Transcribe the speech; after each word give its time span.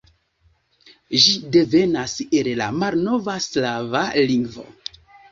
Ĝi 1.25 1.33
devenas 1.55 2.15
el 2.39 2.49
la 2.61 2.69
malnova 2.77 3.35
slava 3.49 4.01
lingvo. 4.33 4.65